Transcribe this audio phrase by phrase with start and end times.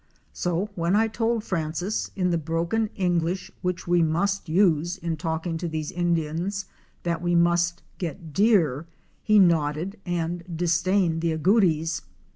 [0.33, 5.59] So when I told Francis, in the broken English which we must use in talking
[5.59, 6.65] to these Indians,
[7.03, 8.87] that we must get deer,
[9.21, 12.01] he nodded and disdained the agoutis.